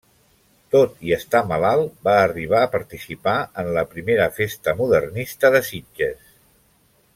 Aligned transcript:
Tot 0.75 0.95
i 1.07 1.11
estar 1.17 1.41
malalt, 1.51 1.91
va 2.07 2.15
arribar 2.21 2.63
a 2.67 2.71
participar 2.77 3.35
en 3.65 3.71
la 3.77 3.85
primera 3.93 4.27
Festa 4.41 4.75
Modernista 4.81 5.55
de 5.59 5.63
Sitges. 5.71 6.35